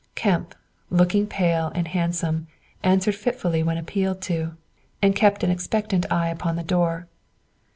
Kemp, 0.15 0.55
looking 0.89 1.27
pale 1.27 1.71
and 1.75 1.87
handsome, 1.89 2.47
answered 2.81 3.13
fitfully 3.13 3.61
when 3.61 3.77
appealed 3.77 4.19
to, 4.23 4.57
and 4.99 5.15
kept 5.15 5.43
an 5.43 5.51
expectant 5.51 6.11
eye 6.11 6.29
upon 6.29 6.55
the 6.55 6.63
door. 6.63 7.05